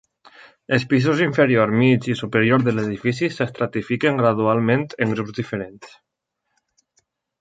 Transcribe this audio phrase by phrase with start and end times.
[0.75, 5.93] Els pisos inferior, mig i superior de l'edifici s'estratifiquen gradualment en grups diferents.